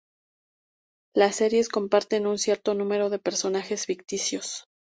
[1.13, 4.67] Las series comparten un cierto número de personajes ficticios.